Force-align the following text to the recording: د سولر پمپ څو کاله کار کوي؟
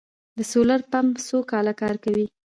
د 0.37 0.39
سولر 0.51 0.81
پمپ 0.91 1.15
څو 1.27 1.37
کاله 1.51 1.73
کار 1.81 1.95
کوي؟ 2.03 2.25